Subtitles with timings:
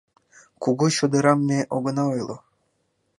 [0.63, 2.37] Кугу чодырам ме огына ойло.